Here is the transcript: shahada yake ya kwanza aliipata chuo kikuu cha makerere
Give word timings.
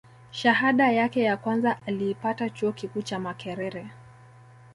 shahada 0.31 0.91
yake 0.91 1.21
ya 1.23 1.37
kwanza 1.37 1.79
aliipata 1.85 2.49
chuo 2.49 2.71
kikuu 2.71 3.01
cha 3.01 3.19
makerere 3.19 3.87